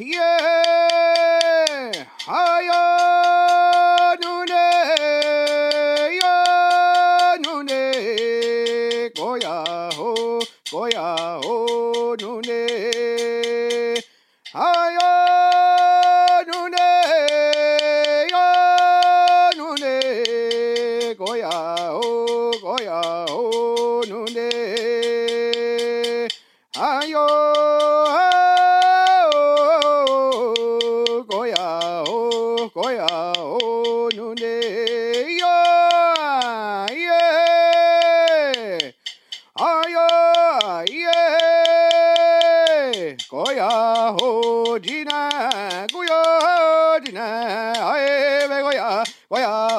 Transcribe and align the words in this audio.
yeah, 0.00 1.92
haya 2.26 2.82
nune, 4.22 4.66
ya 6.20 7.36
nune, 7.42 7.82
goya 9.16 9.90
ho, 9.96 10.40
goya 10.70 11.40
ho 11.42 12.14
nune, 12.20 12.62
haya 14.52 15.10
nune, 16.46 16.88
ya 18.30 18.46
nune, 19.58 19.94
goya 21.18 21.50
ho, 21.90 22.52
goya 22.62 23.26
ho 23.28 24.02
nune, 24.06 24.48
ayo. 26.76 27.47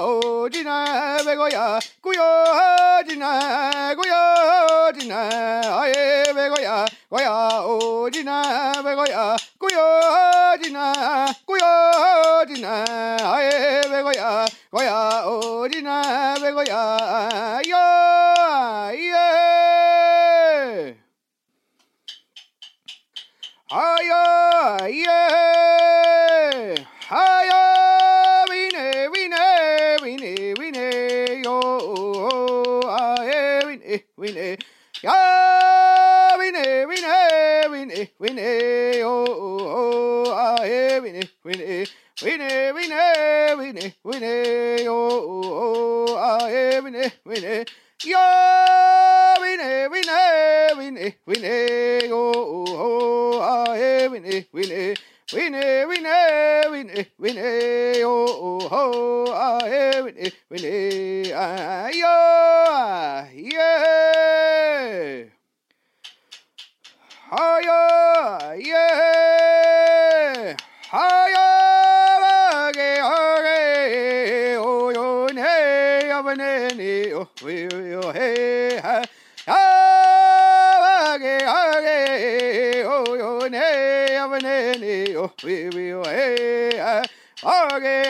Goya 0.10 0.22
ho, 0.22 0.50
jina, 0.50 1.18
be 1.26 1.36
goya, 1.36 1.80
goya, 2.02 3.04
jina, 3.08 3.94
goya, 3.96 4.92
jina, 4.98 5.20
aye, 5.82 6.24
be 6.34 6.50
goya, 6.50 6.88
goya 7.12 7.50
ho, 7.62 8.10
jina, 8.10 8.74
be 8.84 8.96
goya, 8.96 9.38
goya, 9.60 10.58
jina, 10.62 10.94
goya, 11.48 12.46
jina, 12.48 12.74
aye, 12.78 13.18
be 13.18 13.19
aye, 54.16 54.46
vine, 54.54 54.54
vine, 54.54 54.96
vine, 55.32 55.86
vine, 55.88 56.16
vine, 56.72 57.06
vine, 57.20 58.00
yo, 58.00 58.60
aye, 59.34 60.02
vine, 60.04 60.32
vine, 60.50 61.34
ayo, 61.34 62.16
yeah. 63.36 65.26
Hiya, 67.30 68.58
yeah, 68.58 70.58
hiya, 70.90 71.48
age, 72.66 72.90
age, 73.06 74.58
oh, 74.58 74.90
yo, 74.90 75.28
ne, 75.28 76.10
avane, 76.10 76.74
ne, 76.76 77.14
oh, 77.14 77.28
we, 77.44 77.68
we, 77.68 77.96
oh, 77.98 78.12
hey, 78.12 78.80
oh, 85.20 85.32
we, 85.44 85.70
we, 85.70 85.94
oh, 85.94 86.02
eh, 86.04 86.38
hey, 86.38 86.70
eh, 86.80 87.04
ha, 87.44 87.68
age, 87.76 88.08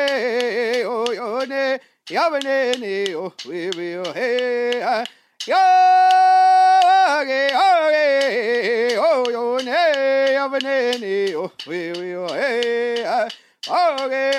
age, 0.00 0.84
oh, 0.86 1.12
yo, 1.12 1.44
ne, 1.44 1.78
avane, 2.12 2.78
ne, 2.80 3.14
oh, 3.14 3.32
we, 3.46 3.70
we, 3.76 3.96
oh, 3.96 4.02
eh, 4.02 4.14
hey, 4.14 4.82
ah, 4.82 5.04
ha, 5.46 7.22
Yage, 7.26 7.52
age, 7.92 8.96
oh, 8.98 9.24
yo, 9.30 9.56
ne, 9.58 10.36
avane, 10.36 10.98
ne, 11.00 11.34
oh, 11.34 11.52
we, 11.66 11.92
we, 11.92 12.14
oh, 12.16 12.28
hey, 12.28 13.04
ah, 13.04 13.28
age, 13.68 14.38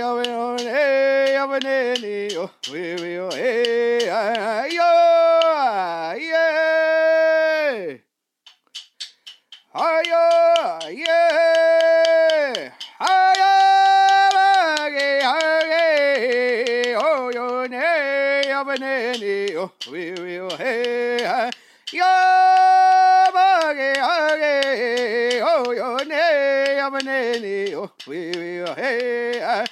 oh, 0.00 0.22
yo, 0.24 0.56
ne, 0.56 1.34
avane, 1.42 2.00
ne, 2.00 2.36
oh, 2.36 2.50
we, 2.70 2.94
we, 3.02 3.18
oh, 3.18 3.30
hey, 3.32 4.08
ah, 4.08 4.64
yo, 4.66 5.07
oh, 19.58 19.72
we, 19.90 20.38
oh, 20.38 20.56
hey, 20.56 21.24
ah, 21.24 21.50
ya, 21.92 22.06
age, 23.64 25.42
oh, 25.42 25.72
yo, 25.72 25.96
ne, 26.06 26.78
avane, 26.78 27.40
ne, 27.42 27.74
oh, 27.74 27.90
we, 28.06 28.30
we, 28.36 28.60
oh, 28.62 28.74
hey, 28.74 29.40
age, 29.40 29.68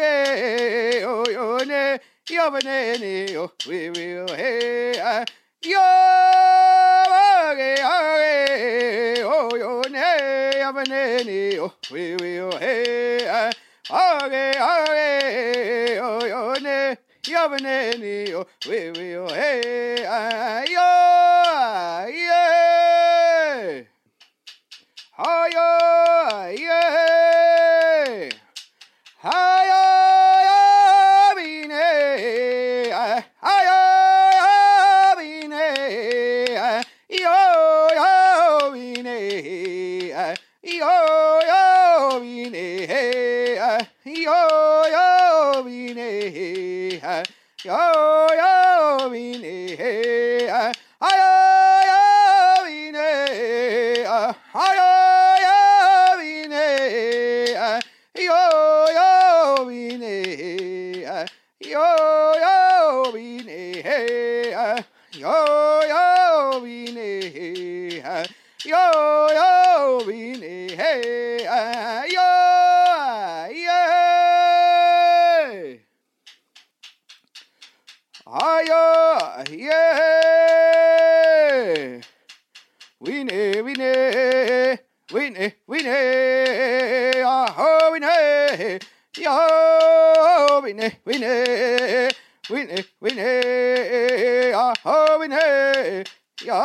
age, 0.00 1.04
oh, 1.04 1.24
yo, 1.28 1.58
ne, 1.58 1.98
avane, 2.30 2.98
ne, 3.00 3.36
oh, 3.36 3.50
we, 3.66 3.90
oh, 4.16 4.26
hey, 4.34 4.98
ah, 4.98 5.24
ya, 5.62 5.84
age, 7.52 9.20
oh, 9.24 9.56
yo, 9.56 9.82
ne, 9.90 10.08
avane, 10.64 11.24
ne, 11.26 11.58
oh, 11.58 11.72
we, 11.90 12.16
oh, 12.40 12.56
hey, 12.56 13.28
age, 13.28 13.56
age, 15.10 15.98
oh, 16.00 16.24
yo, 16.24 16.54
ne, 16.62 16.96
oh, 18.34 18.46
we, 18.92 19.16
oh, 19.16 19.28
hey, 19.28 20.04
ah, 20.06 20.62
ya, 20.68 22.06
yeah. 22.08 22.67
Hiya, 78.28 79.48
yeah. 79.56 80.98
Winnie, 83.00 83.62
Winnie, 83.62 84.78
Winnie, 85.10 85.52
Winnie, 85.66 87.22
ah, 87.24 87.88
Winnie, 87.90 88.78
yo, 89.16 90.60
Winnie, 90.62 90.92
Winnie, 91.06 92.10
Winnie, 92.50 92.84
Winnie, 93.00 94.52
ah, 94.52 94.74
Winnie, 95.18 96.04
yo, 96.44 96.60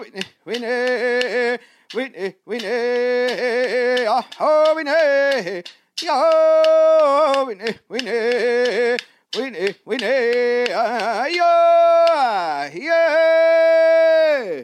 Winnie, 0.00 0.22
Winnie, 0.44 1.58
Winnie, 1.92 2.34
Winnie, 2.46 4.06
ah, 4.06 4.22
Winnie, 4.76 5.62
yo, 6.00 7.44
Winnie, 7.48 7.74
Winnie. 7.88 9.11
Winnie, 9.34 9.74
Winnie, 9.86 10.70
uh, 10.72 11.24
yeah, 11.24 12.68
yeah. 12.74 14.62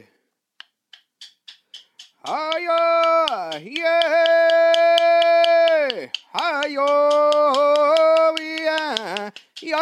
Hiya, 2.27 3.61
yeah, 3.65 4.11
hiyo, 6.37 6.87
yeah, 8.37 9.31
yeah, 9.63 9.79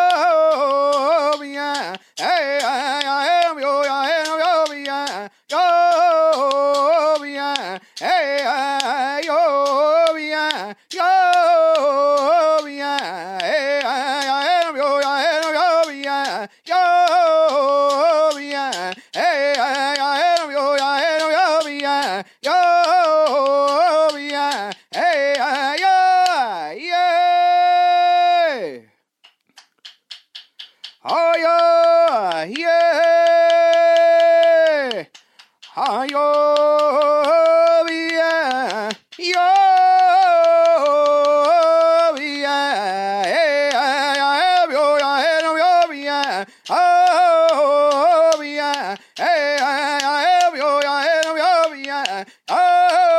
Oh! 52.49 53.14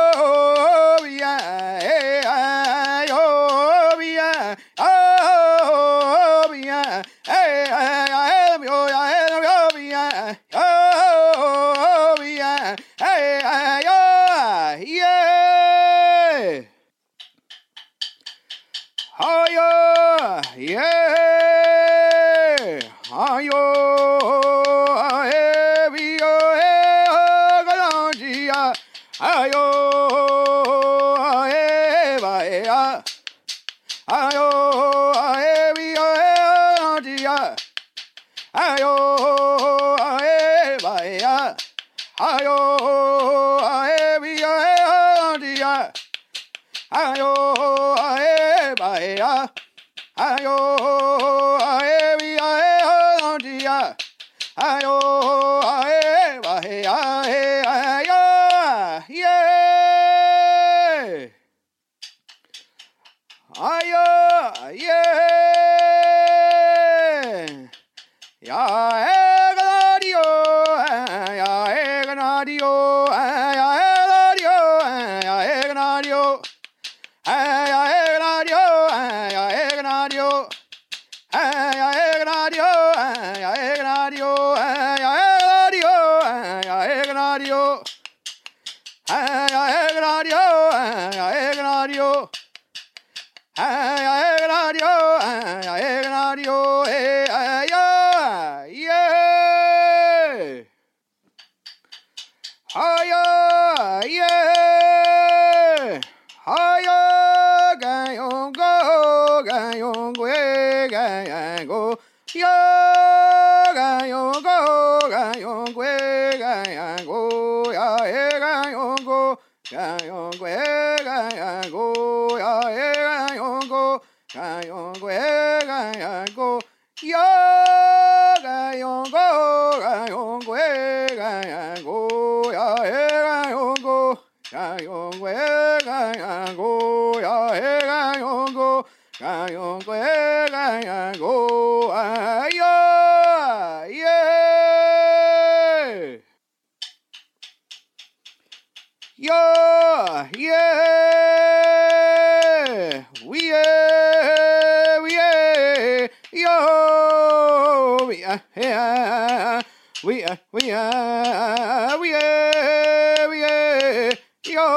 are, 158.26 158.42
we 158.52 158.64
are, 158.64 159.62
we 160.02 160.24
are, 160.24 160.38
we 160.52 160.70
are, 160.72 161.98
we 162.00 162.14
are, 162.14 163.28
we 163.28 163.44
are, 163.44 164.12
we 164.38 164.56
are, 164.56 164.72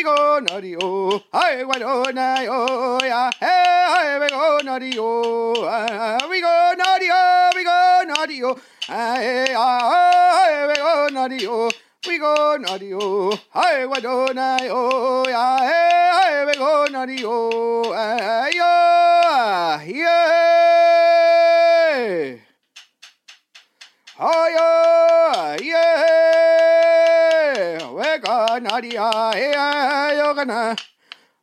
we 0.00 0.04
go, 0.04 0.38
nutty 0.40 0.76
oh. 0.80 1.22
Hey, 1.30 1.62
what 1.62 1.82
oh, 1.82 2.04
oh, 2.48 2.98
yeah. 3.02 3.30
Hey, 3.38 3.84
hey, 3.94 4.18
we 4.18 4.28
go, 4.30 4.58
nutty 4.64 4.94
oh. 4.96 5.52
We 6.30 6.40
go, 6.40 6.74
nutty 6.78 7.08
oh, 7.12 7.50
we 7.54 7.64
go, 7.64 8.02
nutty 8.06 8.42
oh. 8.42 8.58
Hey, 8.86 9.44
hey, 9.48 10.66
we 10.68 10.74
go, 10.74 11.08
nutty 11.12 11.46
oh. 11.46 11.70
We 12.08 12.18
go, 12.18 12.56
nutty 12.58 12.94
oh. 12.94 13.38
Hey, 13.52 13.84
what 13.84 14.02
oh, 14.06 14.32
oh, 14.70 15.24
yeah. 15.28 15.58
Hey, 15.68 16.30
hey, 16.30 16.44
we 16.46 16.54
go, 16.54 16.86
nutty 16.90 17.22
oh. 17.22 17.92
Hey, 17.92 18.52
yo, 18.56 19.78
Nadia, 28.80 29.32
hey, 29.34 30.16
yoga 30.16 30.44
na. 30.46 30.74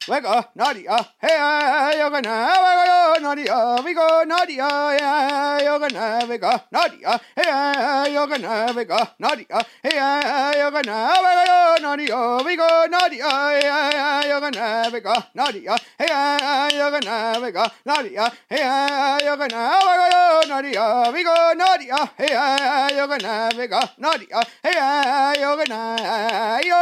Wega 0.07 0.47
Nadia, 0.55 0.97
hey, 1.21 1.99
yoga 1.99 2.21
na, 2.21 2.47
wega 2.49 3.21
Nadia, 3.21 3.81
we 3.83 3.93
go 3.93 4.23
Nadia, 4.25 4.69
hey, 4.97 5.65
yoga 5.65 5.89
na, 5.89 6.21
wega 6.25 6.63
Nadia, 6.71 7.19
hey, 7.35 8.13
yoga 8.13 8.37
na, 8.39 8.73
wega 8.73 9.09
Nadia, 9.19 9.65
hey, 9.83 10.59
yoga 10.59 10.81
na, 10.81 11.13
wega 11.21 11.81
Nadia, 11.81 12.43
we 12.43 12.55
go 12.55 12.87
Nadia, 12.89 13.29
hey, 13.29 14.29
yoga 14.29 14.49
na, 14.51 14.89
wega 14.89 15.25
Nadia, 15.35 15.76
hey, 15.97 16.77
yoga 16.77 16.99
na, 17.05 17.33
wega 17.41 17.71
Nadia, 17.85 18.31
hey, 18.49 19.25
yoga 19.25 19.47
na, 19.47 19.79
wega 19.81 20.47
Nadia, 20.47 21.11
we 21.13 21.23
go 21.23 21.53
Nadia, 21.55 22.11
hey, 22.17 22.95
yoga 22.95 23.17
na, 23.17 23.49
wega 23.51 23.81
Nadia, 23.97 24.41
hey, 24.63 25.41
yoga 25.41 25.65
na, 25.67 26.59
yo, 26.59 26.81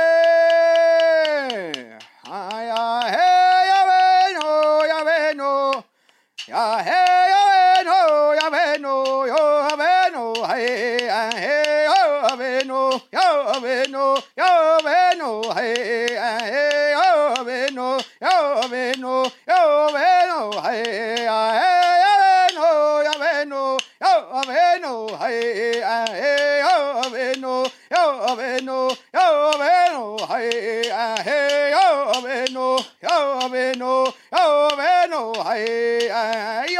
Bueno, 15.30 15.54
hey, 15.56 15.74
hey, 16.10 16.94
yo, 16.94 17.44
bueno, 17.44 17.98
yo, 18.20 18.68
bueno, 18.68 19.24
yo, 19.46 19.88
bueno, 19.90 20.50
hey, 20.64 20.82
hey, 20.86 21.24
ya 21.24 21.52
bueno, 22.48 23.02
ya 23.02 23.12
bueno, 23.18 23.76
yo, 24.00 24.42
bueno, 24.44 25.06
hey, 25.20 25.82
hey, 25.82 26.62
yo, 26.62 27.10
bueno, 27.10 27.64
yo, 27.90 28.34
bueno, 28.34 28.88
yo, 29.12 29.50
bueno, 29.56 30.16
hey, 30.28 30.90
hey, 31.24 31.70
yo, 31.70 32.20
bueno, 32.20 32.76
yo, 33.00 33.48
bueno, 33.48 34.04
yo, 34.32 34.68
bueno, 34.76 35.32
hey, 35.46 36.08
yo, 36.08 36.70
yeah. 36.70 36.79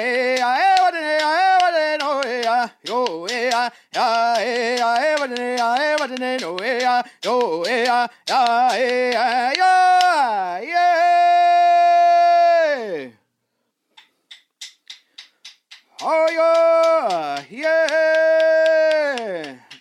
eh, 0.00 0.40
yeah, 9.56 10.60
yeah. 10.62 10.70
Oh 16.02 16.28
yeah, 16.32 17.44
yeah. 17.50 17.86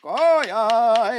Go 0.02 0.42
yeah, 0.46 1.14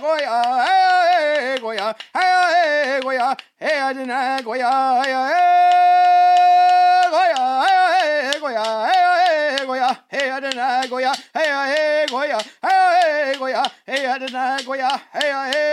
go 0.00 0.16
yeah, 0.16 0.64
hey, 1.12 1.58
go 1.60 1.72
yeah, 1.72 1.92
hey, 2.14 3.00
go 3.02 3.10
yeah, 3.10 3.34
hey, 3.58 4.40
go 4.42 4.54
yeah, 4.54 5.04
hey, 5.04 5.63
hey, 11.34 11.44
hey, 11.74 12.06
go 12.08 12.22
yeah, 12.22 12.40
hey, 12.62 13.34
go 13.38 13.46
yeah, 13.46 13.66
hey, 13.86 14.06
I 14.06 14.18
didn't 14.18 14.66
go 14.66 14.74
yeah, 14.74 14.98
hey, 15.12 15.50
hey, 15.52 15.63